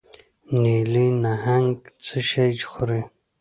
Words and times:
نیلي 0.61 1.07
نهنګ 1.23 1.75
څه 2.05 2.17
شی 2.29 2.51
خوري؟ 2.69 3.01